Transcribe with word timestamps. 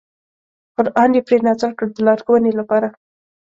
قران 0.75 1.09
یې 1.15 1.21
پرې 1.27 1.37
نازل 1.47 1.71
کړ 1.77 1.87
د 1.93 1.97
لارښوونې 2.07 2.51
لپاره. 2.59 2.87